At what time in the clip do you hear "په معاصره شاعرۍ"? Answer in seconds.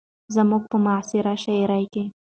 0.71-1.85